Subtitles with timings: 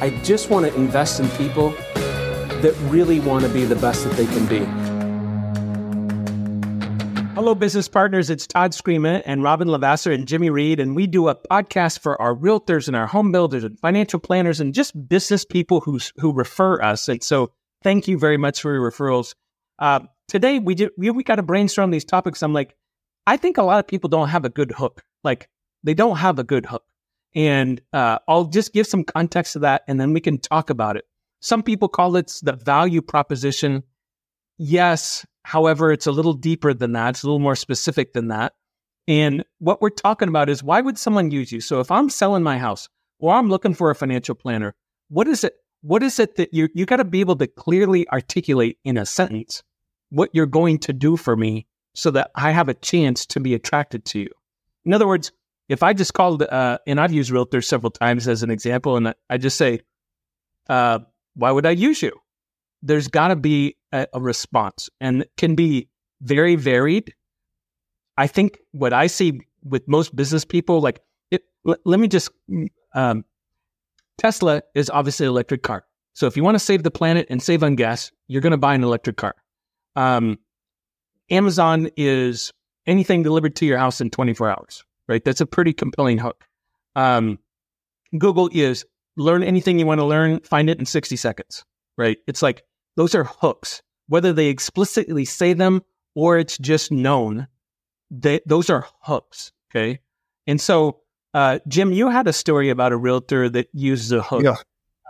[0.00, 4.12] I just want to invest in people that really want to be the best that
[4.12, 4.64] they can be.
[7.34, 8.30] Hello, business partners.
[8.30, 12.20] It's Todd Screama and Robin Lavasser and Jimmy Reed, and we do a podcast for
[12.22, 16.32] our realtors and our home builders and financial planners and just business people who who
[16.32, 17.08] refer us.
[17.08, 17.50] And so,
[17.82, 19.34] thank you very much for your referrals.
[19.80, 22.44] Uh, today, we did we, we got to brainstorm these topics.
[22.44, 22.76] I'm like,
[23.26, 25.02] I think a lot of people don't have a good hook.
[25.24, 25.48] Like,
[25.82, 26.84] they don't have a good hook,
[27.34, 30.96] and uh, I'll just give some context to that, and then we can talk about
[30.96, 31.04] it.
[31.40, 33.82] Some people call it the value proposition.
[34.56, 37.08] Yes, However, it's a little deeper than that.
[37.08, 38.52] It's a little more specific than that.
[39.06, 41.62] And what we're talking about is why would someone use you?
[41.62, 42.86] So if I'm selling my house
[43.18, 44.74] or I'm looking for a financial planner,
[45.08, 45.54] what is it?
[45.80, 49.06] What is it that you you got to be able to clearly articulate in a
[49.06, 49.62] sentence
[50.10, 53.54] what you're going to do for me so that I have a chance to be
[53.54, 54.30] attracted to you.
[54.84, 55.32] In other words,
[55.68, 59.14] if I just called, uh, and I've used realtors several times as an example, and
[59.28, 59.80] I just say,
[60.68, 61.00] uh,
[61.34, 62.12] "Why would I use you?"
[62.82, 65.88] there's got to be a, a, response and can be
[66.20, 67.14] very varied.
[68.16, 72.30] I think what I see with most business people, like, it, l- let me just,
[72.94, 73.24] um,
[74.16, 75.84] Tesla is obviously an electric car.
[76.14, 78.56] So if you want to save the planet and save on gas, you're going to
[78.56, 79.34] buy an electric car.
[79.94, 80.38] Um,
[81.30, 82.52] Amazon is
[82.86, 85.24] anything delivered to your house in 24 hours, right?
[85.24, 86.44] That's a pretty compelling hook.
[86.94, 87.38] Um,
[88.16, 88.84] Google is
[89.16, 91.64] learn anything you want to learn, find it in 60 seconds,
[91.96, 92.18] right?
[92.26, 92.62] It's like
[92.96, 93.82] those are hooks.
[94.06, 95.82] Whether they explicitly say them
[96.14, 97.48] or it's just known,
[98.10, 99.52] they, those are hooks.
[99.70, 100.00] Okay.
[100.46, 101.00] And so,
[101.34, 104.42] uh, Jim, you had a story about a realtor that uses a hook.
[104.42, 104.56] Yeah.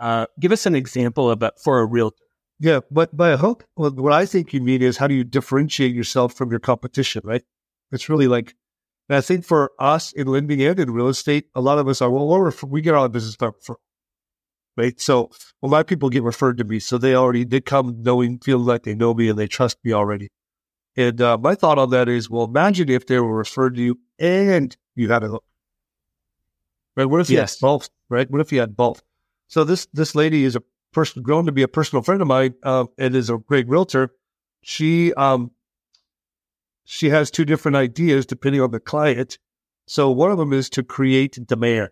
[0.01, 2.23] Uh, give us an example of it for a realtor.
[2.59, 5.23] Yeah, but by a hook, well, what I think you mean is how do you
[5.23, 7.43] differentiate yourself from your competition, right?
[7.91, 8.55] It's really like,
[9.09, 12.01] and I think for us in lending and in real estate, a lot of us
[12.01, 13.53] are, well, we're, we get our business from
[14.77, 14.99] right?
[14.99, 15.29] So
[15.61, 18.65] a lot of people get referred to me, so they already they come knowing, feeling
[18.65, 20.29] like they know me and they trust me already.
[20.95, 23.99] And uh, my thought on that is, well, imagine if they were referred to you
[24.17, 25.43] and you had a hook,
[26.95, 27.05] right?
[27.05, 27.59] What if you yes.
[27.59, 28.29] had both, right?
[28.31, 29.03] What if you had both?
[29.47, 32.53] So this this lady is a person grown to be a personal friend of mine
[32.63, 34.13] uh, and is a great realtor.
[34.61, 35.51] She um
[36.89, 39.37] she has two different ideas depending on the client.
[39.87, 41.89] So one of them is to create demand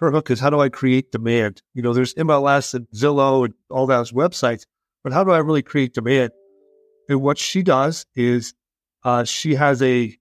[0.00, 1.62] her hook is how do I create demand?
[1.74, 4.64] You know, there's MLS and Zillow and all those websites,
[5.04, 6.32] but how do I really create demand?
[7.08, 8.54] And what she does is
[9.04, 10.16] uh, she has a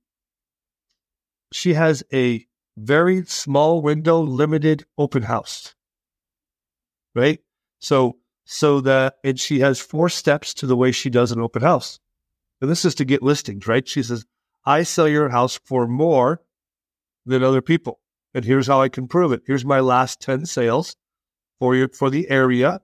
[1.51, 2.45] she has a
[2.77, 5.75] very small window, limited open house,
[7.15, 7.39] right?
[7.79, 11.61] So so that and she has four steps to the way she does an open
[11.61, 11.99] house.
[12.61, 13.87] And this is to get listings, right?
[13.87, 14.25] She says,
[14.65, 16.41] I sell your house for more
[17.25, 17.99] than other people.
[18.33, 19.41] And here's how I can prove it.
[19.47, 20.95] Here's my last 10 sales
[21.59, 22.81] for your, for the area.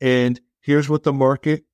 [0.00, 1.64] And here's what the market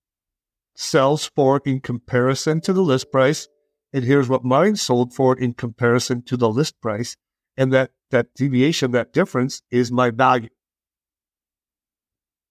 [0.75, 3.49] sells for in comparison to the list price.
[3.93, 7.17] And here's what mine sold for in comparison to the list price.
[7.57, 10.49] And that, that deviation, that difference is my value.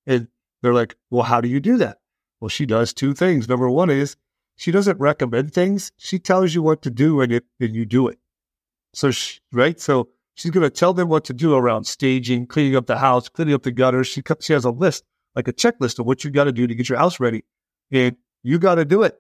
[0.06, 0.28] And
[0.62, 1.98] they're like, well, how do you do that?
[2.40, 3.48] Well, she does two things.
[3.48, 4.16] Number one is
[4.60, 5.92] she doesn't recommend things.
[5.98, 8.20] She tells you what to do and, it, and you do it.
[8.94, 9.80] So, she, right?
[9.80, 10.10] So
[10.40, 13.54] She's going to tell them what to do around staging, cleaning up the house, cleaning
[13.54, 14.08] up the gutters.
[14.08, 15.04] She, she has a list,
[15.36, 17.44] like a checklist of what you got to do to get your house ready.
[17.92, 19.18] And you got to do it.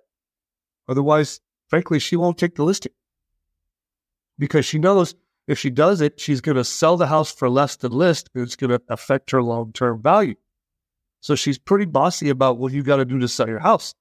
[0.87, 2.93] Otherwise, frankly, she won't take the listing
[4.37, 5.13] because she knows
[5.45, 8.43] if she does it, she's going to sell the house for less than list and
[8.43, 10.35] it's going to affect her long term value.
[11.19, 13.93] So she's pretty bossy about what you got to do to sell your house.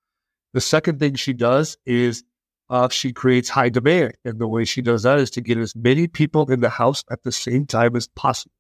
[0.54, 2.24] The second thing she does is
[2.70, 4.14] uh, she creates high demand.
[4.24, 7.04] And the way she does that is to get as many people in the house
[7.10, 8.52] at the same time as possible.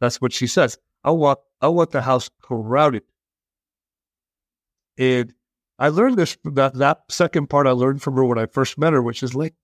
[0.00, 0.78] That's what she says.
[1.04, 3.02] I want, I want the house crowded.
[4.98, 5.32] And
[5.78, 8.92] I learned this, that, that second part I learned from her when I first met
[8.92, 9.54] her, which is like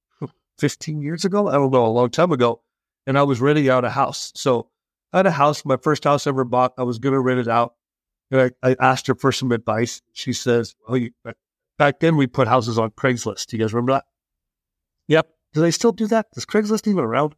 [0.59, 1.49] 15 years ago.
[1.49, 2.63] I don't know, a long time ago.
[3.07, 4.31] And I was renting out a house.
[4.35, 4.69] So
[5.13, 6.75] I had a house, my first house I ever bought.
[6.79, 7.75] I was going to rent it out.
[8.33, 10.03] And I, I, asked her for some advice.
[10.13, 11.11] She says, "Oh, you,
[11.79, 13.47] back then we put houses on Craigslist.
[13.47, 14.05] Do you guys remember that?
[15.09, 15.29] Yep.
[15.53, 16.27] Do they still do that?
[16.37, 17.35] Is Craigslist even around?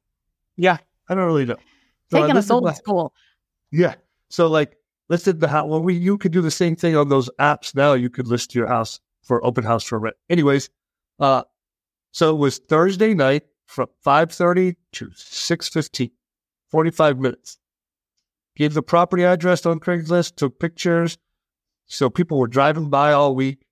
[0.57, 0.79] Yeah.
[1.09, 1.57] I don't really know.
[2.11, 3.13] So Taking us old school.
[3.73, 3.95] Yeah.
[4.29, 4.77] So like
[5.09, 5.69] listed the house.
[5.69, 7.95] Well, we, you could do the same thing on those apps now.
[7.95, 10.17] You could list your house for open house for rent.
[10.31, 10.71] Anyways,
[11.19, 11.43] uh,
[12.13, 16.11] so it was Thursday night from 5.30 to 6.15,
[16.69, 17.59] 45 minutes.
[18.57, 21.19] Gave the property address on Craigslist, took pictures.
[21.87, 23.65] So people were driving by all week.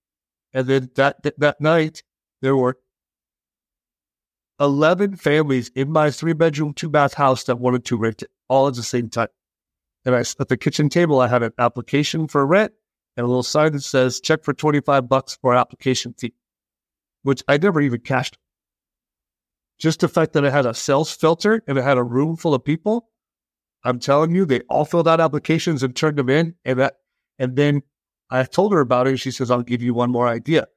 [0.52, 2.02] And then that, that, that night,
[2.40, 2.79] there were
[4.61, 8.69] 11 families in my three bedroom, two bath house that wanted to rent it all
[8.69, 9.29] at the same time.
[10.05, 12.73] And I, at the kitchen table, I had an application for rent
[13.17, 16.35] and a little sign that says, check for 25 bucks for application fee,
[17.23, 18.38] which I never even cashed.
[19.78, 22.55] Just the fact that it had a sales filter and it had a room full
[22.55, 23.08] of people.
[23.84, 26.55] I'm telling you, they all filled out applications and turned them in.
[26.64, 26.94] And that,
[27.38, 27.82] and then
[28.31, 29.19] I told her about it.
[29.19, 30.69] She says, I'll give you one more idea.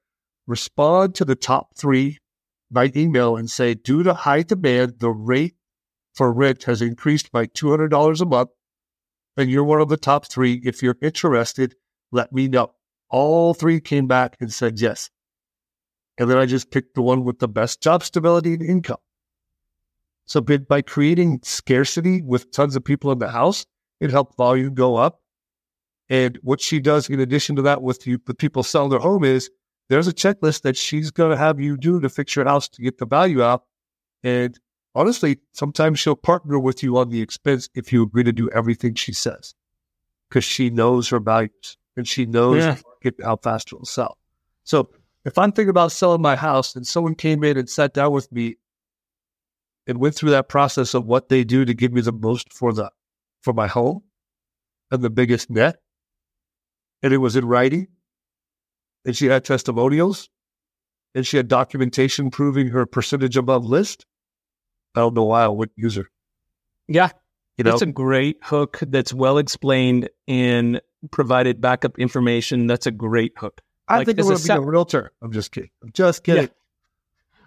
[0.48, 2.20] Respond to the top three
[2.72, 5.56] by email and say, due to high demand, the rate
[6.14, 8.50] for rent has increased by $200 a month.
[9.38, 10.62] And you're one of the top three.
[10.64, 11.76] If you're interested,
[12.12, 12.74] let me know.
[13.10, 15.10] All three came back and said yes.
[16.18, 18.98] And then I just picked the one with the best job stability and income.
[20.26, 23.66] So by creating scarcity with tons of people in the house,
[24.00, 25.22] it helped volume go up.
[26.10, 29.24] And what she does in addition to that with you, the people selling their home
[29.24, 29.50] is
[29.90, 32.82] there's a checklist that she's going to have you do to fix your house to
[32.82, 33.64] get the value out.
[34.24, 34.60] And
[34.96, 38.96] honestly, sometimes she'll partner with you on the expense if you agree to do everything
[38.96, 39.54] she says
[40.30, 43.12] because she knows her values and she knows yeah.
[43.24, 44.18] how fast it will sell.
[44.64, 44.90] So
[45.24, 48.32] if I'm thinking about selling my house and someone came in and sat down with
[48.32, 48.56] me
[49.88, 52.74] and went through that process of what they do to give me the most for
[52.74, 52.92] the
[53.42, 54.02] for my home
[54.92, 55.82] and the biggest net,
[57.04, 57.88] and it was in writing,
[59.06, 60.30] and she had testimonials,
[61.14, 64.06] and she had documentation proving her percentage above list,
[64.96, 66.10] I don't know why I wouldn't use her.
[66.88, 67.10] Yeah.
[67.58, 67.74] You know?
[67.74, 72.68] It's a great hook that's well explained and provided backup information.
[72.68, 73.62] That's a great hook.
[73.88, 75.12] I like, think it would be a realtor.
[75.22, 75.70] I'm just kidding.
[75.84, 76.44] I'm just kidding.
[76.44, 76.50] Yeah.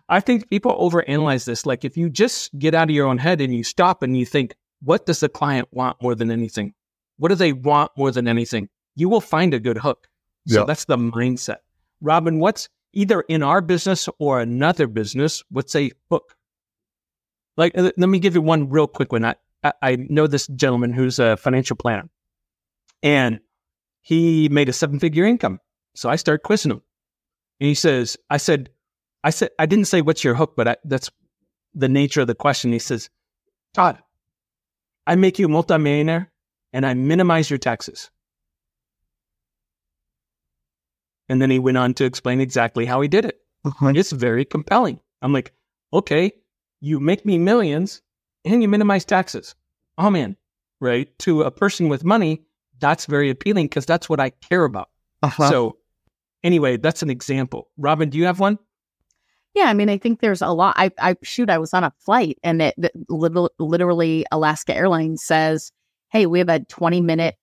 [0.08, 1.66] I think people overanalyze this.
[1.66, 4.25] Like if you just get out of your own head and you stop and you
[4.25, 6.75] think, what does the client want more than anything?
[7.19, 8.69] What do they want more than anything?
[8.94, 10.08] You will find a good hook.
[10.46, 10.64] So yeah.
[10.64, 11.58] that's the mindset.
[12.00, 16.37] Robin, what's either in our business or another business, what's a hook?
[17.56, 19.25] Like, uh, let me give you one real quick one.
[19.25, 19.34] I,
[19.82, 22.08] I know this gentleman who's a financial planner
[23.02, 23.40] and
[24.00, 25.61] he made a seven figure income.
[25.94, 26.82] So I started quizzing him.
[27.61, 28.70] And he says, I said,
[29.24, 31.10] I said, I didn't say what's your hook, but I, that's
[31.74, 32.72] the nature of the question.
[32.72, 33.10] He says,
[33.74, 33.98] Todd,
[35.06, 36.30] I make you multimillionaire
[36.72, 38.10] and I minimize your taxes.
[41.28, 43.40] And then he went on to explain exactly how he did it.
[43.64, 43.92] Uh-huh.
[43.94, 45.00] It's very compelling.
[45.20, 45.52] I'm like,
[45.92, 46.32] okay,
[46.80, 48.02] you make me millions
[48.44, 49.54] and you minimize taxes.
[49.98, 50.36] Oh man,
[50.80, 51.16] right?
[51.20, 52.42] To a person with money,
[52.78, 54.90] that's very appealing because that's what I care about.
[55.22, 55.50] Uh-huh.
[55.50, 55.76] So,
[56.44, 57.68] anyway, that's an example.
[57.76, 58.58] Robin, do you have one?
[59.58, 60.75] Yeah, I mean, I think there's a lot.
[60.78, 62.93] I, I shoot, I was on a flight and it, it
[63.58, 65.72] literally Alaska Airlines says,
[66.10, 67.34] hey, we have a 20 minute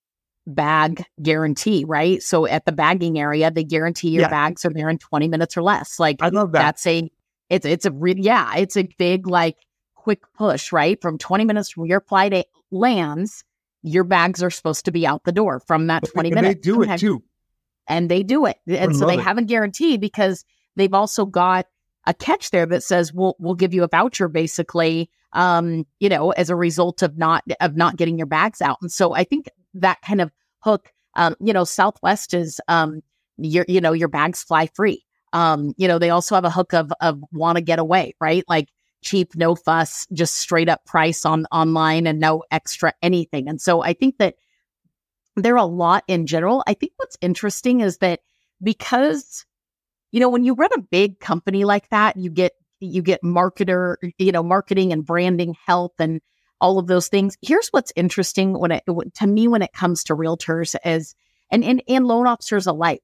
[0.48, 2.24] bag guarantee, right?
[2.24, 4.30] So at the bagging area, they guarantee your yeah.
[4.30, 6.00] bags are there in 20 minutes or less.
[6.00, 6.62] Like I love that.
[6.62, 7.12] That's a
[7.50, 9.58] it's it's a real yeah, it's a big like
[9.96, 11.02] quick push, right?
[11.02, 13.44] From 20 minutes from your flight lands,
[13.84, 16.66] your bags are supposed to be out the door from that 20 and minutes.
[16.66, 17.24] They do it too.
[17.90, 18.58] And they do it.
[18.68, 19.20] And so they it.
[19.20, 20.46] have a guarantee because
[20.78, 21.66] they've also got
[22.06, 26.32] a catch there that says we'll we'll give you a voucher basically um you know
[26.32, 28.78] as a result of not of not getting your bags out.
[28.82, 33.02] And so I think that kind of hook um you know Southwest is um
[33.38, 35.06] your you know your bags fly free
[35.36, 38.46] um, you know, they also have a hook of of want to get away, right?
[38.48, 38.70] Like
[39.04, 43.50] cheap, no fuss, just straight up price on online and no extra anything.
[43.50, 44.36] And so I think that
[45.36, 46.64] there are a lot in general.
[46.66, 48.22] I think what's interesting is that
[48.64, 49.46] because
[50.16, 53.98] you know, when you run a big company like that, you get you get marketer,
[54.18, 56.22] you know, marketing and branding help and
[56.62, 57.36] all of those things.
[57.42, 61.16] Here's what's interesting when it to me when it comes to realtors is
[61.52, 63.04] and and, and loan officers alike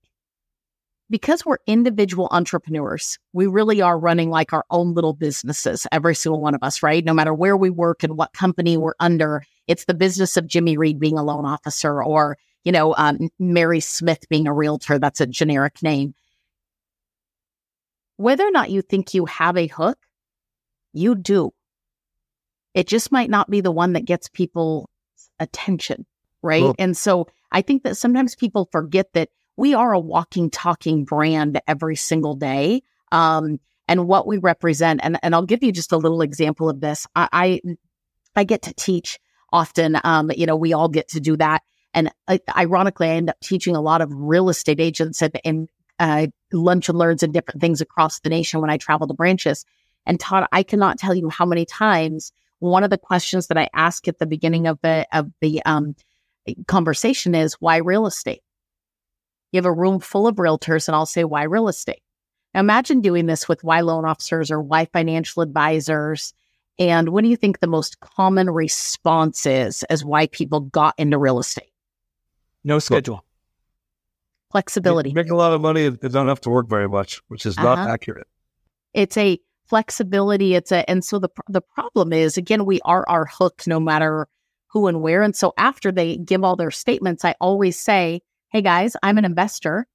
[1.10, 6.40] because we're individual entrepreneurs, we really are running like our own little businesses, every single
[6.40, 7.04] one of us, right?
[7.04, 10.78] No matter where we work and what company we're under, it's the business of Jimmy
[10.78, 14.98] Reed being a loan officer or, you know, um, Mary Smith being a realtor.
[14.98, 16.14] That's a generic name.
[18.22, 19.98] Whether or not you think you have a hook,
[20.94, 21.52] you do.
[22.74, 24.88] It just might not be the one that gets people's
[25.40, 26.06] attention,
[26.42, 26.62] right?
[26.62, 26.76] Cool.
[26.80, 31.60] And so I think that sometimes people forget that we are a walking, talking brand
[31.68, 32.84] every single day.
[33.12, 35.02] Um, and what we represent.
[35.04, 37.06] And, and I'll give you just a little example of this.
[37.14, 37.62] I, I,
[38.38, 39.20] I get to teach
[39.52, 40.00] often.
[40.06, 41.64] Um, you know, we all get to do that.
[41.94, 45.70] And uh, ironically, I end up teaching a lot of real estate agents and, and
[46.02, 49.64] uh, lunch and learns and different things across the nation when I travel to branches.
[50.06, 53.70] And Todd, I cannot tell you how many times one of the questions that I
[53.74, 55.96] ask at the beginning of the of the um,
[56.68, 58.42] conversation is why real estate.
[59.52, 62.02] You have a room full of realtors, and I'll say, why real estate?
[62.54, 66.34] Now, imagine doing this with why loan officers or why financial advisors.
[66.80, 71.18] And what do you think the most common response is as why people got into
[71.18, 71.72] real estate?
[72.64, 73.24] No schedule.
[74.52, 75.10] Flexibility.
[75.10, 77.58] You make a lot of money and don't have to work very much, which is
[77.58, 77.90] not Uh-huh.
[77.90, 78.28] accurate.
[78.94, 80.56] It's a flexibility.
[80.56, 84.28] It's a, and so the, the problem is, again, we are our hook no matter
[84.68, 85.22] who and where.
[85.22, 89.24] And so after they give all their statements, I always say, Hey guys, I'm an
[89.26, 89.88] investor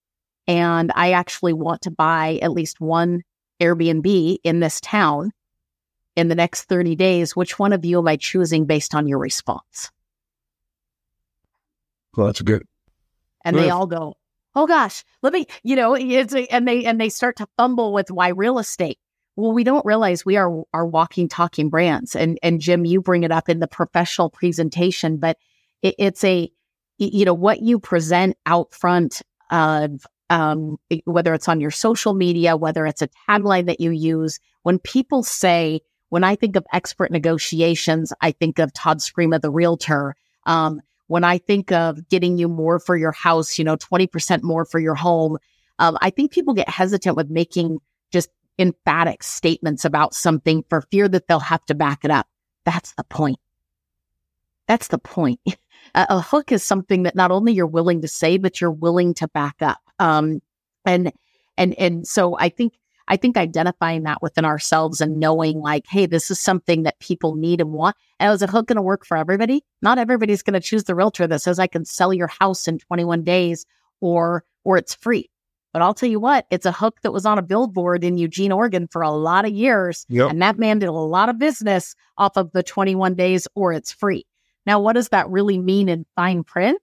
[0.46, 3.22] and I actually want to buy at least one
[3.60, 5.32] Airbnb in this town
[6.14, 7.36] in the next 30 days.
[7.36, 9.90] Which one of you am I choosing based on your response?
[12.16, 12.62] Well, that's good.
[13.44, 14.14] and they all go,
[14.56, 17.92] "Oh gosh, let me," you know, it's a, and they and they start to fumble
[17.92, 18.98] with why real estate.
[19.36, 23.22] Well, we don't realize we are are walking, talking brands, and and Jim, you bring
[23.22, 25.38] it up in the professional presentation, but
[25.82, 26.50] it, it's a
[26.98, 30.06] you know, what you present out front of.
[30.28, 34.80] Um, whether it's on your social media, whether it's a tagline that you use, when
[34.80, 40.16] people say, when I think of expert negotiations, I think of Todd Screama, the realtor.
[40.44, 44.64] Um, when I think of getting you more for your house, you know, 20% more
[44.64, 45.38] for your home,
[45.78, 47.78] um, I think people get hesitant with making
[48.10, 52.26] just emphatic statements about something for fear that they'll have to back it up.
[52.64, 53.38] That's the point.
[54.66, 55.40] That's the point.
[55.94, 59.14] a, a hook is something that not only you're willing to say, but you're willing
[59.14, 59.80] to back up.
[59.98, 60.40] Um,
[60.84, 61.12] and,
[61.56, 62.74] and, and so I think,
[63.08, 67.36] I think identifying that within ourselves and knowing like, hey, this is something that people
[67.36, 67.96] need and want.
[68.18, 69.64] And is a hook going to work for everybody?
[69.82, 72.78] Not everybody's going to choose the realtor that says I can sell your house in
[72.78, 73.66] 21 days
[74.00, 75.30] or or it's free.
[75.72, 78.50] But I'll tell you what, it's a hook that was on a billboard in Eugene,
[78.50, 80.06] Oregon for a lot of years.
[80.08, 80.30] Yep.
[80.30, 83.92] And that man did a lot of business off of the 21 days or it's
[83.92, 84.24] free.
[84.64, 86.80] Now, what does that really mean in fine print?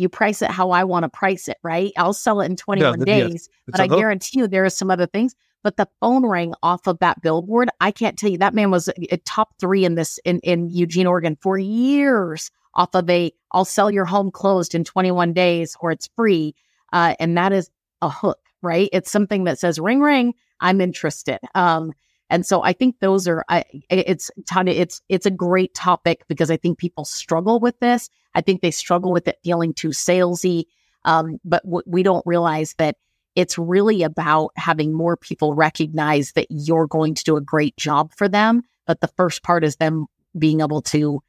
[0.00, 1.92] You price it how I want to price it, right?
[1.96, 4.90] I'll sell it in 21 yeah, days, It's but I guarantee you there are some
[4.90, 5.34] other things.
[5.62, 7.68] But the phone rang off of that billboard.
[7.82, 10.70] I can't tell you that man was a, a top three in this in, in
[10.70, 15.76] Eugene, Oregon for years off of a I'll sell your home closed in 21 days
[15.80, 16.54] or it's free.
[16.94, 18.88] Uh, and that is a hook, right?
[18.94, 21.40] It's something that says ring ring, I'm interested.
[21.54, 21.92] Um,
[22.30, 26.50] and so I think those are I, it's Tanya, it's it's a great topic because
[26.50, 28.08] I think people struggle with this.
[28.34, 30.64] I think they struggle with it feeling too salesy.
[31.04, 32.96] Um, but w- we don't realize that
[33.36, 38.12] it's really about having more people recognize that you're going to do a great job
[38.16, 38.62] for them.
[38.86, 40.06] But the first part is them
[40.38, 41.22] being able to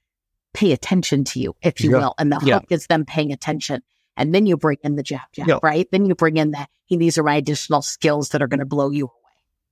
[0.53, 1.97] pay attention to you, if you Yeah.
[1.99, 2.13] will.
[2.17, 2.55] And the Yeah.
[2.55, 3.81] hook is them paying attention.
[4.17, 5.59] And then you bring in the jab jab, Yeah.
[5.63, 5.87] right?
[5.91, 8.65] Then you bring in the, hey, these are my additional skills that are going to
[8.65, 9.13] blow you away.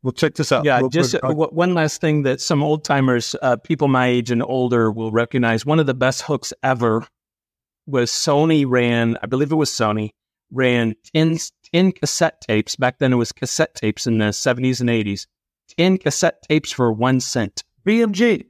[0.01, 0.63] Well, check this out.
[0.63, 1.23] Yeah, real just quick.
[1.25, 4.89] uh, w- one last thing that some old timers, uh, people my age and older,
[4.91, 5.65] will recognize.
[5.65, 7.05] One of the best hooks ever
[7.89, 10.11] was Sony ran, I believe it was Sony,
[10.51, 11.37] ran 10,
[11.73, 12.75] 10 cassette tapes.
[12.75, 15.27] Back then it was cassette tapes in the 70s and 80s.
[15.77, 17.63] 10 cassette tapes for one cent.
[17.85, 18.45] BMG.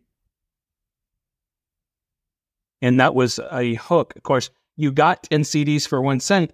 [2.81, 4.13] And that was a hook.
[4.15, 6.53] Of course, you got 10 CDs for one cent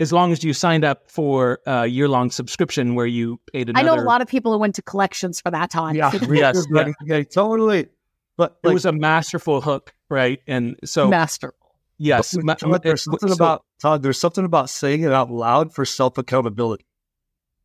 [0.00, 3.90] as long as you signed up for a year long subscription where you paid another.
[3.90, 5.94] I know a lot of people who went to collections for that time.
[5.94, 6.94] Yeah, Yes, buddy.
[7.04, 7.88] yeah, totally.
[8.36, 10.40] But It was a masterful hook, right?
[10.46, 11.52] And so, Master.
[11.98, 12.34] Yes.
[12.34, 14.02] but ma- Todd, there's eh, something so- about Todd.
[14.02, 16.86] There's something about saying it out loud for self accountability.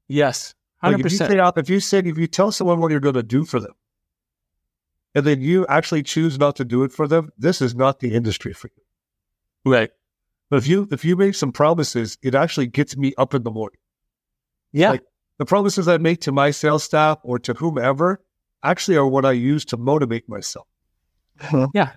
[0.08, 1.32] Yes, Like hundred if you percent.
[1.32, 3.60] say out, if you say if you tell someone what you're going to do for
[3.60, 3.74] them,
[5.16, 8.14] and then you actually choose not to do it for them, this is not the
[8.14, 9.72] industry for you.
[9.72, 9.92] Right.
[10.50, 13.52] But if you if you make some promises, it actually gets me up in the
[13.52, 13.80] morning.
[14.72, 14.92] Yeah.
[14.92, 15.04] Like,
[15.40, 18.22] The promises I make to my sales staff or to whomever
[18.62, 20.68] actually are what I use to motivate myself.
[21.42, 21.68] Uh-huh.
[21.74, 21.94] Yeah.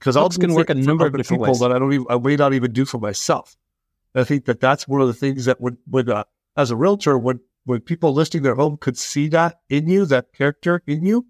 [0.00, 1.60] Because I'll can work a number of different people ways.
[1.60, 3.56] that I don't even I may not even do for myself.
[4.14, 6.24] I think that that's one of the things that would would uh,
[6.56, 10.32] as a realtor when when people listing their home could see that in you, that
[10.32, 11.26] character in you,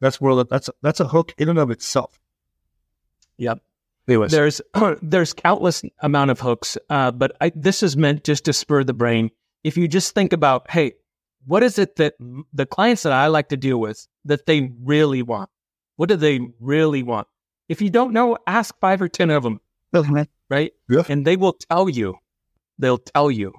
[0.00, 2.18] that's where that's that's a hook in and of itself.
[3.38, 3.62] Yep.
[4.08, 4.60] Anyways, There's
[5.02, 8.92] there's countless amount of hooks, uh, but I, this is meant just to spur the
[8.92, 9.30] brain.
[9.62, 10.94] If you just think about, hey,
[11.46, 12.14] what is it that
[12.52, 15.50] the clients that I like to deal with that they really want?
[15.96, 17.28] What do they really want?
[17.70, 19.60] If you don't know, ask five or ten of them,
[20.48, 20.72] right?
[20.88, 21.04] Yeah.
[21.08, 22.16] And they will tell you.
[22.78, 23.52] They'll tell you,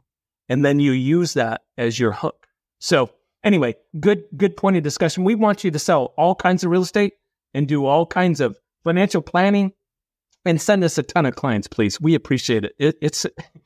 [0.50, 2.48] and then you use that as your hook.
[2.80, 3.12] So
[3.44, 5.24] anyway, good good point of discussion.
[5.24, 7.14] We want you to sell all kinds of real estate
[7.54, 9.72] and do all kinds of financial planning
[10.44, 12.02] and send us a ton of clients, please.
[12.02, 12.74] We appreciate it.
[12.80, 13.26] it it's